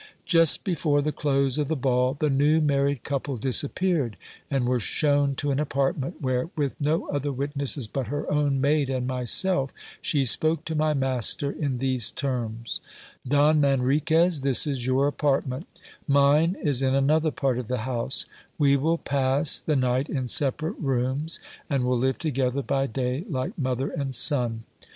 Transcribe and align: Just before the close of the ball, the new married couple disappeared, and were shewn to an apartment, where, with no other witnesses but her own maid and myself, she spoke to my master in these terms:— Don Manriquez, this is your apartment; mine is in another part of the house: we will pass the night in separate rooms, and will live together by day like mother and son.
Just 0.25 0.63
before 0.63 1.03
the 1.03 1.11
close 1.11 1.59
of 1.59 1.67
the 1.67 1.75
ball, 1.75 2.15
the 2.19 2.31
new 2.31 2.59
married 2.59 3.03
couple 3.03 3.37
disappeared, 3.37 4.17
and 4.49 4.67
were 4.67 4.79
shewn 4.79 5.35
to 5.35 5.51
an 5.51 5.59
apartment, 5.59 6.19
where, 6.19 6.49
with 6.55 6.73
no 6.81 7.07
other 7.09 7.31
witnesses 7.31 7.85
but 7.85 8.07
her 8.07 8.27
own 8.31 8.59
maid 8.59 8.89
and 8.89 9.05
myself, 9.05 9.69
she 10.01 10.25
spoke 10.25 10.65
to 10.65 10.73
my 10.73 10.95
master 10.95 11.51
in 11.51 11.77
these 11.77 12.09
terms:— 12.09 12.81
Don 13.27 13.61
Manriquez, 13.61 14.41
this 14.41 14.65
is 14.65 14.87
your 14.87 15.05
apartment; 15.07 15.67
mine 16.07 16.57
is 16.59 16.81
in 16.81 16.95
another 16.95 17.29
part 17.29 17.59
of 17.59 17.67
the 17.67 17.77
house: 17.85 18.25
we 18.57 18.75
will 18.75 18.97
pass 18.97 19.59
the 19.59 19.75
night 19.75 20.09
in 20.09 20.27
separate 20.27 20.79
rooms, 20.79 21.39
and 21.69 21.83
will 21.85 21.95
live 21.99 22.17
together 22.17 22.63
by 22.63 22.87
day 22.87 23.23
like 23.29 23.55
mother 23.55 23.91
and 23.91 24.15
son. 24.15 24.63